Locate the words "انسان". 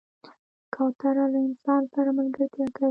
1.47-1.81